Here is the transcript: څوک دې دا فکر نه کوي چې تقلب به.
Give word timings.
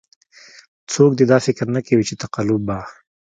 څوک 0.91 1.11
دې 1.17 1.25
دا 1.31 1.37
فکر 1.45 1.65
نه 1.75 1.81
کوي 1.87 2.03
چې 2.09 2.15
تقلب 2.23 2.61
به. 2.67 2.77